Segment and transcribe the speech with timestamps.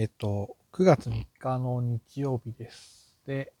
[0.00, 3.16] えっと、9月3日の日曜日です。
[3.26, 3.52] で、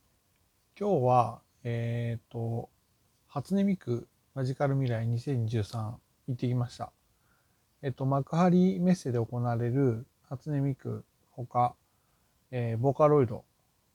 [0.78, 2.70] 今日は、えっと、
[3.26, 5.98] 初音ミクマジカル未来2023行
[6.30, 6.92] ってきました。
[7.82, 11.74] えっと、幕張メッセで行われる初音ミクほか、
[12.52, 13.44] えーボーカロイド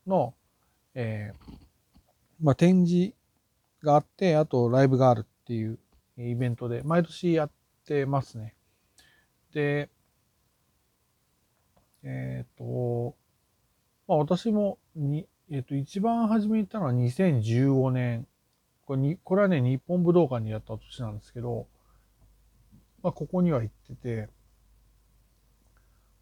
[0.05, 0.33] の、
[0.95, 1.53] えー
[2.41, 3.13] まあ、展示
[3.81, 5.79] があって、あとライブがあるっていう
[6.17, 7.51] イベントで、毎年やっ
[7.85, 8.53] てますね。
[9.53, 9.87] で、
[12.03, 13.15] えっ、と、
[14.07, 18.27] まあ、私もに、えっ、と、一番初めに行ったのは2015年。
[18.85, 21.67] これにこれはね、日本武道館にやった年なんですけど、
[23.01, 24.29] まあ、ここには行ってて、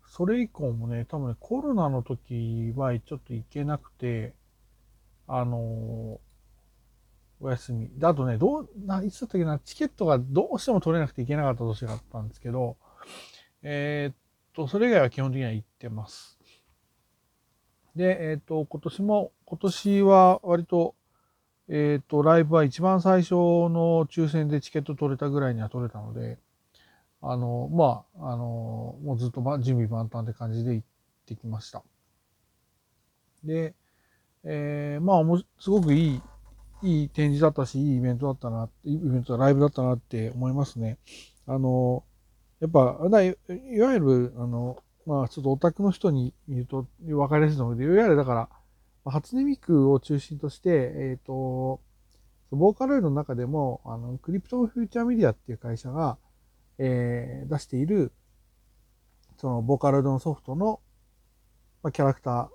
[0.05, 4.35] それ以降もね、多分ね、コロナの時はちょっと行けなくて、
[5.27, 6.31] あのー
[7.43, 7.89] お休み。
[7.98, 12.77] で、あとね、どう、な、いつだったっけな、チケットがどうしても取れなくて行けなかった年があったんですけど、
[13.63, 14.20] えー
[14.53, 16.39] と、それ以外は基本的には行ってます。
[17.95, 20.95] で、えーっと、今年も、今年は割と、
[21.67, 26.39] えーっと、ライブは一番最初の抽選でチケット取れたぐらいには取れたので、
[27.21, 30.87] あの、まあ、あの、もうずっと準備万端って感じで行っ
[31.26, 31.83] てきました。
[33.43, 33.76] で、
[34.43, 36.21] えーまあ、すごくいい、
[36.81, 40.98] いい展示だったし、いいイベントだったな、イベント、ライブだったなって思いますね。
[41.45, 42.04] あの、
[42.62, 43.35] やっぱ、だい
[43.73, 51.82] いわゆる、あの、まあ、ちょっとオタクの人に言うと分かりやすいと思うけど、いわゆるだから、初音ミクを中心として、えっ、と、
[52.51, 56.17] ボーカロイドの中でも、あの、クリプトンフューチャーメディアっていう会社が、
[56.77, 58.12] えー出している、
[59.37, 60.82] その、ボーカロイドのソフトの、
[61.82, 62.51] まあ、キャラクタ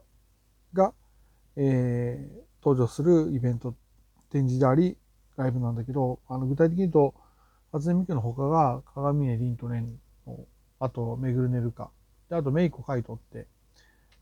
[0.75, 0.93] ーが、
[1.57, 3.75] えー登場するイベント、
[4.31, 4.97] 展示であり、
[5.37, 7.15] ライブなんだけど、あの、具体的に言うと、
[7.79, 9.87] 初音ミクの他が、鏡音凛と蓮
[10.27, 10.47] の、
[10.81, 11.91] あと、めぐるねるか。
[12.31, 13.47] で、あと、メイコカイトって、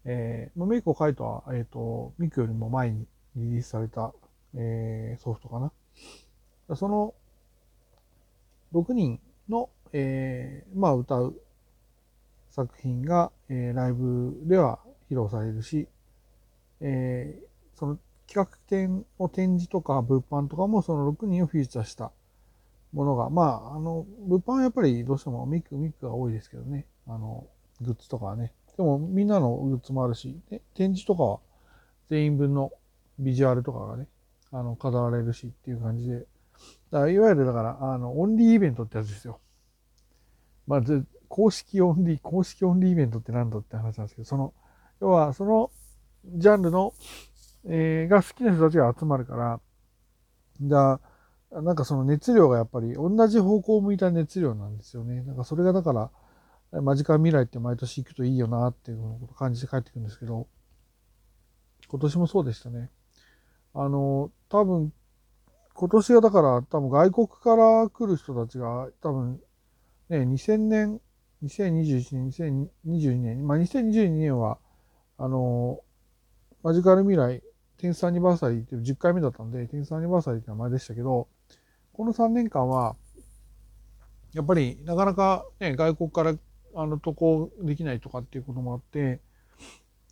[0.04, 4.12] えー、メイコカイトは、えっ、と、ミクよりも前にリリースされた、
[4.54, 5.60] えーソフトか
[6.68, 6.76] な。
[6.76, 7.14] その、
[8.72, 11.40] 6人の、えーまあ、歌う
[12.50, 14.80] 作品が、えーライブでは
[15.10, 15.88] 披露されるし、
[16.80, 17.44] えー
[17.78, 22.12] その企画展の展示とか物販とかもその6人をフィーチャーした
[22.94, 26.86] ものが、まあ、あの、物販はやっぱりどうしてもミック、ミックが多いですけどね。
[27.06, 27.46] あの、
[27.82, 28.52] グッズとかはね。
[28.76, 31.40] でもみんなのグッズもあるし、で展示とかは
[32.08, 32.72] 全員分の
[33.18, 34.06] ビジュアルとかがね、
[34.52, 36.20] あの、飾られるしっていう感じで。
[36.90, 39.40] だからいわゆるだから、あの、オンリーイベントってやつですよ。
[40.66, 40.82] まあ、
[41.28, 44.54] 公式オンリー、公式オンリーイベントって何だって話なんですけど、その、
[45.00, 45.70] 要はその
[46.24, 46.94] ジャンルの、
[47.66, 49.60] えーが好きな人たちが集まるから、
[50.62, 51.00] だ
[51.62, 55.22] なんかその熱量がやっぱり同じ方向を向いた熱量なんですよね。
[55.22, 55.92] なんかそれがだか
[56.72, 60.48] ら、マジカル未来って毎年行くといいよなっていうことを感じて帰ってくるんですけど、
[61.88, 62.90] 今年もそうでしたね。
[63.72, 64.92] あの、多分、
[65.74, 69.40] 今年はだから多分外国から来る人たちが多分
[70.08, 71.00] ね、2000年、
[71.44, 74.58] 2021年、2022年、まあ2022年は、
[75.18, 75.80] あの、
[76.62, 77.42] マジカル未来、
[77.78, 81.28] テンスアニバーサリーっていう10回目だったんで、テンスアニバーサリーって名前でしたけど、
[81.94, 82.96] この3年間は、
[84.32, 86.34] やっぱりなかなかね、外国から
[86.74, 89.20] あの渡航できないとかっていうこともあって、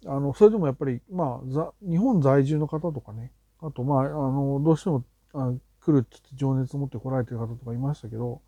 [0.06, 5.04] あの、それでもやっぱり、まあ、日本在住の方とかね、あと、まあ、あの、どうしても
[5.34, 8.41] あ来るって言って情熱を持って来られてる方とかいましたけど、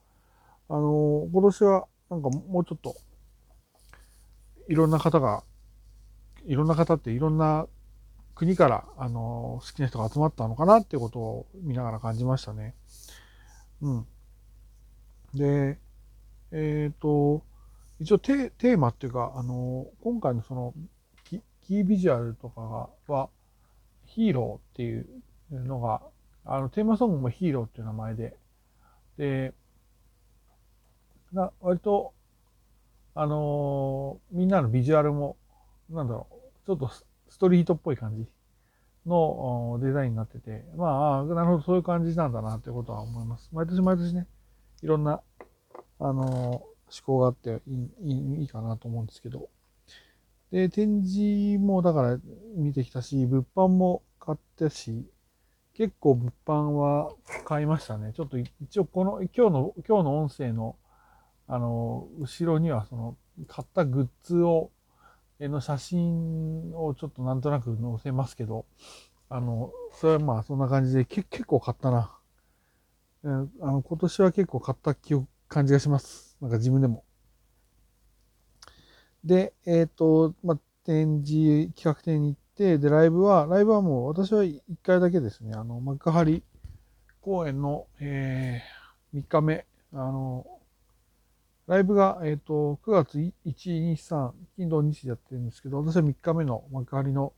[0.69, 2.95] あの、今年はなんかもうちょっと、
[4.69, 5.43] いろんな方が、
[6.47, 7.67] いろんな方っていろんな
[8.35, 12.75] 国から、あの、好きな人が集まったのかなっていうことを見ながら感じましたね。
[13.85, 14.07] うん。
[15.35, 15.79] で、
[16.53, 17.43] えっ、と、
[18.01, 20.75] 一応テテーマっていうか、あの、今回のその
[21.25, 23.31] キ、キービジュアルとかがは、
[24.07, 25.07] ヒーローっていう
[25.51, 26.03] のが、
[26.45, 28.37] あの、テーマソングもヒーローっていう名前で、
[29.19, 29.55] で、
[31.33, 32.15] な割と、
[33.15, 35.37] あのーみんなのビジュアルも、
[35.91, 36.91] なんだろう、ちょっと
[37.29, 38.27] ストリートっぽい感じ
[39.07, 43.51] のデザインになってて、まあ、なるほど、そういう感じなんだなっていうことは思います。
[43.53, 44.27] 毎年毎年ね、
[44.83, 45.23] いろんな、
[46.01, 46.65] あの思
[47.05, 49.49] 考があっていいいいかなと思うんですけど。
[50.51, 52.19] で、展示もだから
[52.57, 55.05] 見てきたし、物販も買ったし、
[55.75, 57.13] 結構物販は
[57.45, 58.13] 買いましたね。
[58.15, 60.77] ちょっと一応この今日の、今日の音声の
[61.47, 63.17] あの、後ろにはその
[63.47, 64.71] 買ったグッズを、
[65.49, 68.67] の写真をちょっとなんとなく載せますけど、
[69.29, 72.17] あの、それはまあそんな感じでけ結構買ったな。
[73.23, 76.37] うんあの今年は結構買った記憶感じがします。
[76.41, 77.05] なんか自分でも。
[79.25, 86.43] で、えっ、と、まあ、展示企画展に行って、で、ライブは、ライブはもう私は1回だけですね、あの、幕張
[87.23, 90.47] 公演の、えー、3日目、あの、
[91.67, 97.33] ライブが、えっ、と、9月1、2、3、金土日でやってるんですけど、私は3日目の幕張の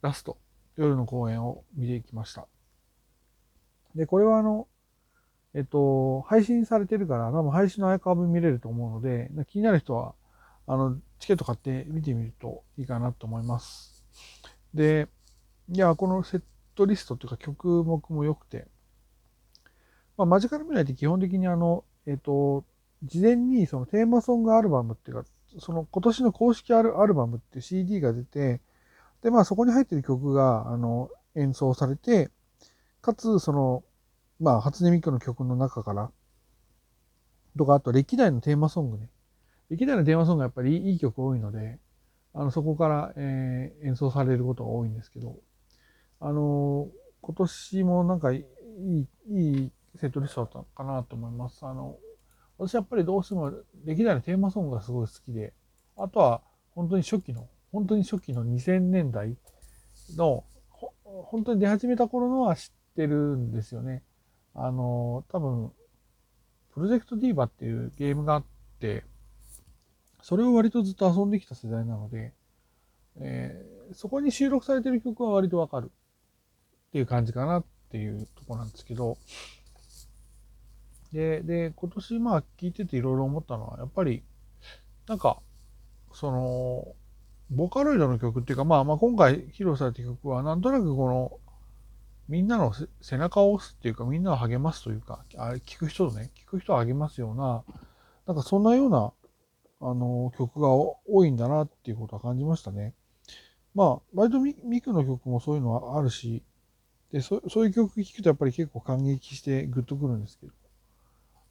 [0.00, 0.38] ラスト、
[0.76, 2.48] 夜の公演を見ていきました。
[3.94, 4.66] で、これはあの、
[5.52, 10.14] えっと、配信されてるから、多分配信のアーカイブ見れると思うので、気になる人は、
[10.66, 14.04] あの、チケット買って見てみるといいかなと思います。
[14.72, 15.08] で、
[15.68, 16.42] いや、このセッ
[16.74, 18.68] トリストというか曲目も良くて、
[20.16, 22.64] まあ、マジカル未来って基本的にあの、えっと、
[23.02, 25.24] 事前にそのテーマソングアルバムっていうか、
[25.58, 28.60] その今年の公式アルバムっていう CD が出て、
[29.22, 32.30] で、まあそこに入ってる曲が、あの、演奏されて、
[33.00, 33.82] かつ、その、
[34.38, 36.10] まあ、初音ミクの曲の中から、
[37.56, 39.10] とか、あと歴代のテーマソングね。
[39.68, 41.78] 歴代のテーマソングがやっぱりいい曲多いので、
[42.32, 45.36] あの、そこから、えー、演奏されることが多いんですけど、
[46.20, 46.90] あのー、
[47.22, 48.44] 今年もなんかい
[48.78, 51.64] い、いいセットリストだったのかなと思います。
[51.66, 51.98] あの、
[52.60, 53.52] 私やっぱりどうしても
[53.86, 55.54] 歴代のテーマソングがすごい好きで、
[55.96, 56.42] あとは
[56.74, 59.34] 本当に初期の、本当に初期の2000年代
[60.16, 60.44] の、
[61.02, 64.02] 本当に出始めた頃のは知ってるんですよね。
[64.54, 65.72] あの、多分、
[66.74, 68.44] プロジェクトディーバっていうゲームがあっ
[68.78, 69.04] て、
[70.20, 72.34] それを割とずっと遊んできた世代なので、
[73.16, 75.90] えー、そこに収録されてる曲は割とわかる
[76.88, 79.16] っていう感じかなっていうとこなんですけど、
[81.12, 84.22] で、で、今年まあ聞いてていろいろ思ったのは、やっぱり、
[85.08, 85.40] なんか、
[86.12, 86.94] その、
[87.50, 91.40] ボカロイドの曲っていうか、まあまあ今回披露された曲は、なんとなくこの、
[92.28, 97.64] みんなの背中を押すっていうか、みんなを励ますというか、あれ聞く人とね、聞く人を励ますような、
[98.26, 99.12] なんかそんなような、
[99.80, 102.94] あの、曲が多いんだなっていうことは感じましたね。
[103.74, 106.44] まあ、割とミミクの曲もそういうのはあるし、
[107.12, 110.52] でそ、そういう曲聴くとやっぱり結構感激してグッとくるんですけど、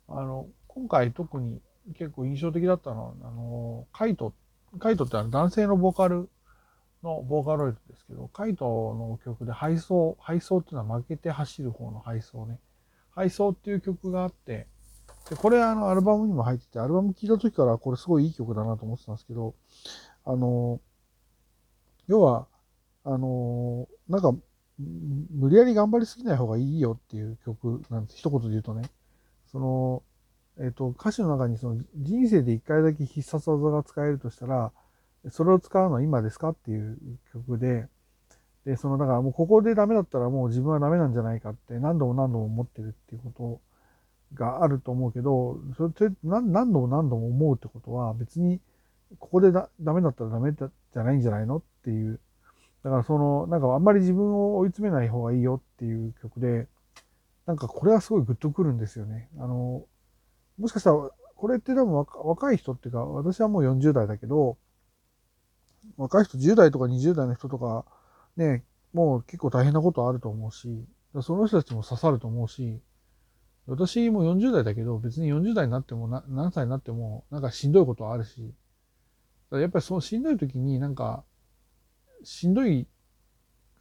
[0.09, 1.61] あの、今回特に
[1.95, 4.33] 結構印象的だったのは、あの、カイト、
[4.79, 6.29] カイトってあの男性のボーカル
[7.03, 12.59] のボーカロイドですけど、カイトの曲で配送、配送っていうのは負けて走る方の配送ね。
[13.11, 14.67] 配送っていう曲があって、
[15.29, 19.55] で、これあのアルバムにも入ってて、アルバム聴いた時からこれすごいいい曲だなと思ってたんですけど、
[20.25, 20.79] あの、
[22.07, 22.47] 要は、
[23.03, 24.33] あの、なんか、
[24.79, 28.17] 無理やり頑張りすぎない方がいいよっていう曲なんです。
[28.17, 28.89] 一言で言うとね。
[29.51, 30.03] その、
[30.57, 34.71] えっ、ー、と、歌詞の中にその人生で一回だけ必殺技が使えるとしたら、
[35.31, 36.97] それを使うのは今ですかっていう
[37.33, 37.87] 曲で、
[38.65, 43.61] で、その、だからもうここでダメだったらもう自分はダメなんじゃないかって何度も何度も思ってるっていうこ
[44.33, 48.59] とがあると思うけど、それって何度も何度も思うってことは別に
[49.17, 52.19] ここでだダメだったらダメじゃないんじゃないのっていう。
[52.83, 56.67] だからその、なんかあんまり自分を追い詰めない方がいいよっていう曲で、
[57.49, 59.27] なんかこれはすごいグッとくるんですよね。
[59.39, 59.83] あの、
[60.59, 64.59] もしかしたら、これって多分若い人っていうか、私はもう40代だけど、
[65.97, 67.85] 若い人10代とか20代の人とか、
[68.37, 68.63] ね、
[68.93, 70.85] もう結構大変なことあると思うし、
[71.23, 72.83] その人たちも刺さると思うし、
[73.65, 78.53] 私も40代だけど、別に40代になってもな何歳になっても、なんかしんどいことはあるし、
[79.49, 81.23] やっぱりそのしんどい時になんか、
[82.23, 82.87] しんどい、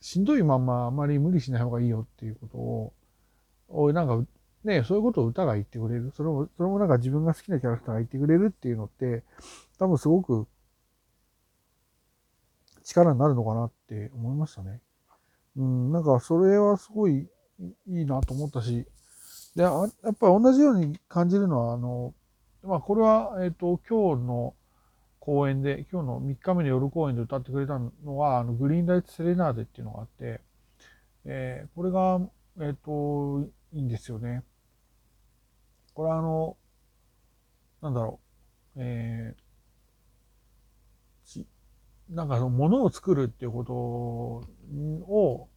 [0.01, 2.93] しんどいまんまあまり無理しない方がいいよっていうことを、
[3.69, 4.25] おい、なんか、
[4.65, 6.13] ね、そういうことを歌が言ってくれる。
[6.17, 9.23] それも、それもなんか自分が好きなキャラクターが言ってくれるっていうのって、
[9.79, 10.47] 多分すごく
[12.85, 14.81] 力になるのかなって思いましたね。
[15.57, 17.29] うん、なんかそれはすごい
[17.87, 18.87] いいなと思ったし、
[19.57, 22.15] で、やっぱり同じように感じるのは、あの、
[22.63, 24.55] まあこれは、えっ、ー、と、今日の
[25.19, 30.41] 公演で、今日の3日目の夜公演で歌ってくれたのは、あの、グリーンライトセレナーデっていうのがあって、
[31.25, 32.21] えー、これが、
[32.61, 34.43] えっ、ー、と、いいんですよね。
[35.95, 36.57] これはあの、
[37.83, 38.21] なんだろ
[38.77, 39.49] う、えー、
[42.11, 45.49] なんかその物を作るっていうことを、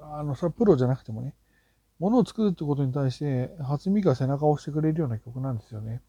[0.00, 1.34] あの、それはプロじゃなくてもね、
[1.98, 6.02] 物を作るってことに対して、初見が背中を押してくれるような曲なんですよね。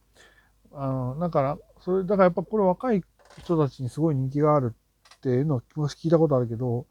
[0.74, 3.04] あの、だから、それ、だからやっぱこれ若い
[3.40, 4.76] 人たちにすごい人気がある
[5.16, 6.86] っていうのを聞いたことあるけど、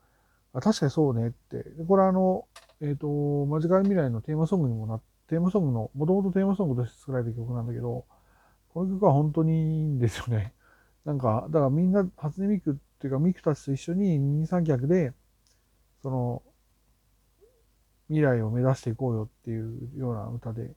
[0.53, 1.65] あ確かにそうねって。
[1.87, 2.47] これあの、
[2.85, 8.05] えっ、ー、と、マジカル未来のテーマソングにもな、テーマソングの、もともとテーマソングとして作られた曲なんだけど、
[8.75, 10.53] この曲は本当にいいんですよね。
[11.07, 15.15] なんか、だからみんな、初音ミクっていうか、ミクたちと一緒に二三脚で、
[16.03, 16.43] その、
[18.09, 20.75] 未来を目指していこうよっていうような歌で、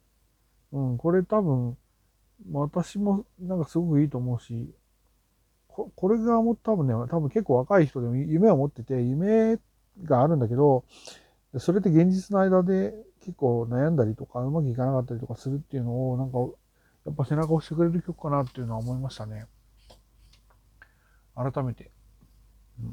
[0.72, 1.78] うん、これ多分、
[2.54, 4.74] 私もなんかすごくいいと思うし、
[5.68, 9.60] ここれがも多分ね、多分結構若い人でも夢を持ってて、夢
[10.04, 10.86] があるんだけど、
[11.60, 16.40] それって現実の間で結構悩んだりとか、うまくいかなかったりとかするっていうのを、なんか、
[17.06, 19.46] やっぱ背中を押してくれる曲かなっていうのは思いましたね。
[21.36, 21.92] 改めて。
[22.80, 22.84] う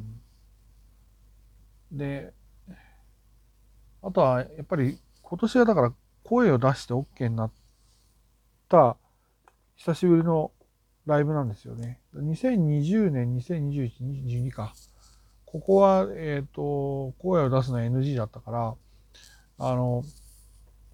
[1.95, 2.33] ん、で、
[4.03, 5.93] あとは、やっぱり今年はだから
[6.23, 7.53] 声を出して OK になっ
[8.69, 8.97] た
[9.77, 10.53] 久しぶりの
[11.07, 12.01] ライブなんですよね。
[12.15, 14.73] 2020年、2021、22か。
[15.55, 18.75] ここは、えっ、ー、と、声を出すのは NG だったから、
[19.59, 20.03] あの、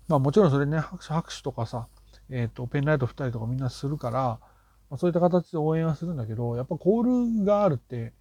[0.06, 1.88] まあもちろんそれね、拍手、拍手とかさ、
[2.28, 4.38] えっ、ー、と、ペンライト振ったりとかみんなするから、
[4.90, 8.12] まあ、そういった形で応援はするんだけど、やっぱコールがあるって、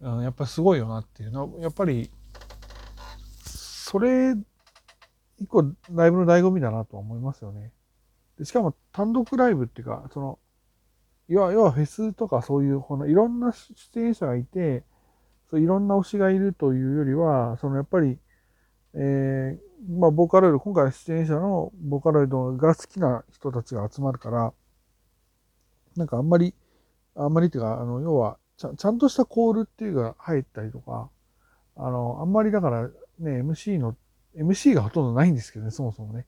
[0.00, 2.10] うん、やっぱすごいよなっていうのは、やっぱり、
[3.46, 4.34] それ、
[5.38, 7.72] 一個ライブの醍醐味だなとは思いますよね。
[8.38, 10.38] でしかも単独ライブっていうか、その、
[11.28, 13.54] 要は、要はフェスとかそういう、このいろんな
[13.94, 14.84] 出演者がいて、
[15.50, 18.18] そういろんな推しがいるというよりは、そのやっぱり、
[18.94, 24.52] えー、まあ、ボーカロイド、今回出演者のボーカロイドが好きな人たちが集まるから、
[25.96, 26.54] なんかあんまり、
[27.16, 31.10] あんまりっていうか、あの、要はちゃ、ちゃんとしたコールっていうのが入ったりとか、
[31.76, 32.88] あの、あんまりだから
[33.18, 33.96] ね、MC の、
[34.36, 36.26] MC がほとんどないんですけどね、そもそもね。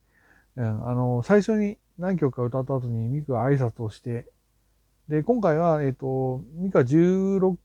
[0.55, 4.27] うん、あの、最初に何曲か歌った後にミクが挨拶をして、
[5.07, 7.57] で、今回は、えっ、ー、と、ミカ16、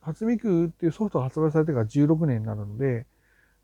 [0.00, 3.06] 初ミクっていうソフトが発売されてから16年になるので、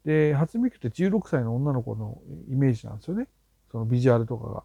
[0.04, 3.28] で、初ミクって16歳の女の子のイメージなんですよね。
[3.72, 4.64] そのビジュアルとかが。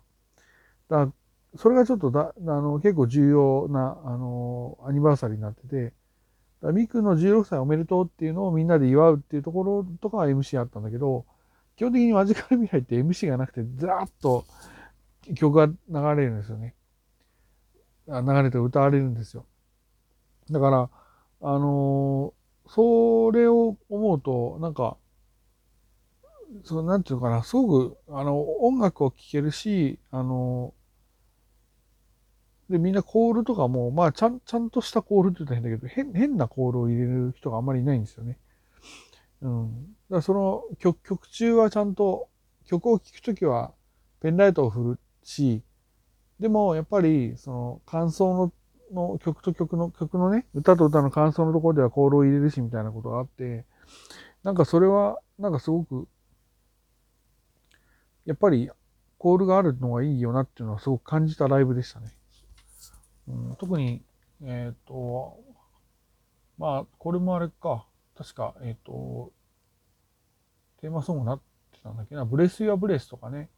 [0.89, 1.13] だから、
[1.57, 5.93] それがちょっとだ、あの、結構重要な、あの、アニバーサリーになってて、
[6.61, 11.25] だミクの16歳おめでとうっていうのをみんなで祝うっていうところとかは MC あったんだけど、
[11.75, 14.45] 基本的にマジカル未来って MC がなくて、ずらっと
[15.35, 15.75] 曲が流
[16.21, 16.75] れるんですよね。
[18.07, 19.45] 流れて歌われるんですよ。
[20.51, 20.89] だから、
[21.41, 22.33] あの、
[22.67, 24.97] それを思うと、なんか、
[26.63, 30.73] そう、なんていうのかな、すごく、あの、音楽を聴けるし、あの、
[32.69, 38.37] で、みんなコールとかも、まあ、ちゃん、ちゃんとしたコールって言ったら変だけど、変、変なコールを入れる人があんまりいないんですよね。
[39.41, 39.71] うん。
[39.71, 39.75] だ
[40.09, 42.29] からその曲、曲中はちゃんと、
[42.65, 43.73] 曲を聴くときは、
[44.21, 45.63] ペンライトを振るし、
[46.39, 48.51] でもやっぱりその感想の
[48.93, 53.65] の曲と曲の曲のね歌と歌の感想のところではコールを入れるしみたいなことがあって
[54.43, 56.07] なんかそれはなんかすごく
[58.25, 58.69] やっぱり
[59.17, 62.11] コールがあるのがいいよなっていうのはすごく感じたライブでしたね。
[63.27, 64.01] うん、特に
[64.43, 65.37] えっ、ー、と
[66.57, 67.85] まあこれもあれか。
[68.17, 69.31] 確かえっ、ー、と
[70.81, 72.25] テーマソングになってたんだっけな。
[72.25, 73.49] ブレス・ユア・ブレスとかね。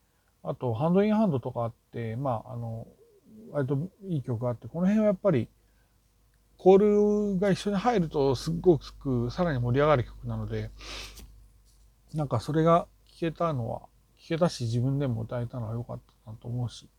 [0.44, 2.86] あと、 Hand in Hand とかあって、まあ、あの、
[3.54, 5.48] 割といい曲があって、この辺はやっぱり、
[6.58, 10.72] コールが一緒に入るとすっごくさらに盛り上がる曲なので、
[12.14, 13.82] なんかそれが聴けたのは、
[14.18, 16.90] 聴けたし自分でも歌えたのは良かったなと思うし。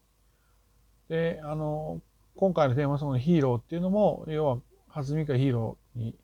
[1.09, 2.01] で、あの、
[2.37, 4.59] 今回のテーマソングヒーローっていうのも、要は、
[4.89, 6.15] 初見かヒーローに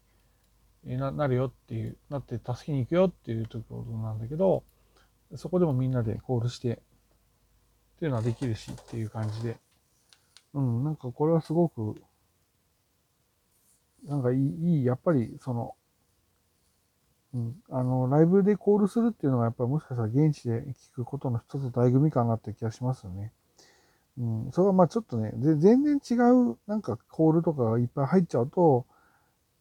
[0.96, 4.62] なるよっていう、なって助けに行くよっていうところなんだけど、
[5.34, 6.78] そこでもみんなでコールしてっ
[7.98, 9.56] ていうのはできるしっていう感じで、
[10.54, 12.00] うん、なんかこれはすごく、
[14.04, 15.74] なんかいい、いいやっぱりその、
[17.32, 23.32] うん、あの、ライブでコールするっていうのがやっぱりもしかしたら現地で聞くことの一つ醍醐味かなって気がしますよね。
[24.18, 28.84] うん、それはまあちょっとね、で全然違うなんかコールとかがいっぱい入っちゃうと、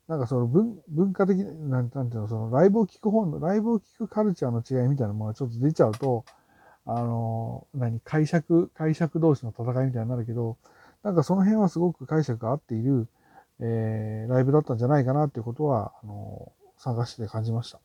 [0.07, 6.25] なんかその文文化的な、なんていうの、そのライブを聞く本の、ライブを聞くカルチャーの違いみたいなものがちょっと出ちゃうと、
[6.85, 10.57] あの、何、解釈、解釈同士の戦いみたいになるけど、
[11.03, 13.07] なんかその辺はすごく解釈が合っている、
[13.59, 17.77] えー、ライブだったんじゃないかなっていうことは、あの、参加して感じました。
[17.77, 17.81] っ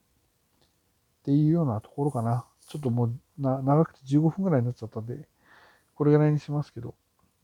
[1.24, 2.44] ていうようなところかな。
[2.68, 5.28] ちょっともうな長くて15分ぐらいになっちゃったんで、
[5.94, 6.94] これぐらいにしますけど、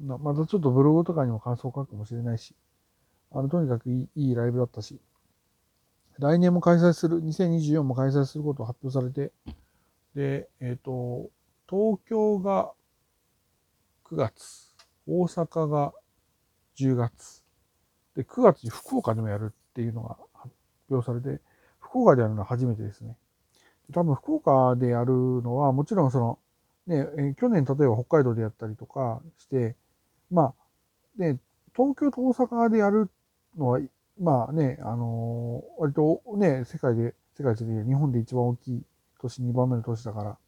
[0.00, 2.54] またちょっとブログとかにも感想を書くかもしれないし、
[3.32, 5.00] あの、とにかくいいいいライブだったし、
[6.18, 9.32] 来年も開催する、2024も開催することを発表されて、
[10.14, 11.30] で、えっ、ー、と、
[11.68, 12.72] 東京が
[14.04, 14.69] 9月、
[15.10, 15.92] 大阪が
[16.76, 17.42] 10月、
[18.16, 20.54] で、9月に福岡でもやるっていうのが発
[20.90, 21.42] 表されて、
[21.80, 23.16] 福岡でやるのは初めてですね。
[23.92, 25.12] 多分福岡でやる
[25.42, 26.38] のは、もちろんその、
[26.86, 29.76] ね、去年例えば北海道でやったりとかして、
[30.30, 30.54] ま
[31.18, 31.38] あ、ね、
[31.74, 33.10] 東京と大阪でやる
[33.56, 33.80] のは、
[34.20, 38.82] まあね、あのー、割とね、世界で、世界で日本で一番大きい
[39.20, 40.38] 都市、2番目の都市だから、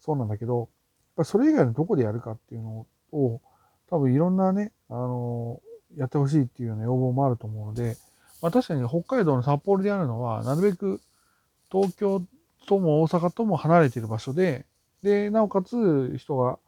[0.00, 0.68] そうなんだけど、やっ
[1.16, 3.40] ぱそれ以外のどこでやるかっていうのを、
[3.90, 5.60] 多分いろんなね、あの、
[5.96, 7.96] やってほしいっていうような要望もあると思うので、
[8.42, 11.00] まあ確かに北海道の札幌であるのは、なるべく
[11.70, 12.22] 東京
[12.66, 14.66] とも大阪とも離れている場所で、
[15.02, 16.58] で、なおかつ人が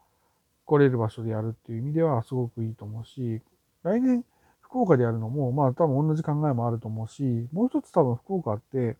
[0.65, 3.43] 来れる場所でやるっていう意味ではすごくいいと思うし、
[3.83, 4.25] 来年
[4.61, 8.97] 福岡でやるのも、まあ多分同じ考えもあると思うし、もう一つ多分福岡って、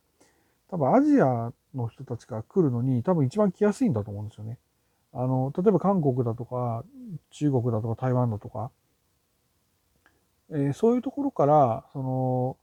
[0.71, 4.59] 多分アジアの人たちが来るのに多分一番来やすいんだと思うんですよね。
[5.13, 6.85] あの、例えば韓国だとか、
[7.31, 8.71] 中国だとか台湾だとか、
[10.51, 12.57] えー、そういうところから、その、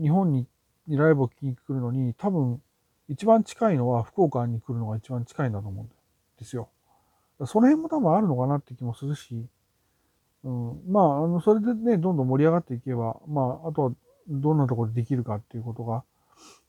[0.00, 0.46] 日本に
[0.88, 2.62] ライブを聴きに来るのに、多分
[3.08, 5.88] 一番近いのは福岡に来るのが一番近いんだと思うん
[6.38, 6.68] ですよ。
[7.46, 9.46] その辺も多分あるのかなって気もするし、
[10.44, 13.92] うん、まあ、あの、それでね、どんどん盛り上がっていけば、まあ、あとは
[14.28, 16.04] どんなところでできるかっていうことが、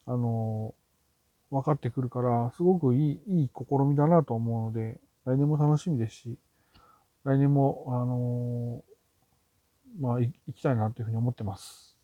[0.06, 0.74] あの、
[1.52, 6.38] 分かってくるから、すごくいい、いい試みだなと思うので、来年も楽しみですし、
[7.24, 8.84] 来年も、あの
[10.00, 11.98] まあ、行きたいなというふうに思ってます。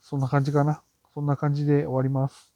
[0.00, 0.82] そんな感じかな。
[1.14, 2.51] そんな感じで終わります。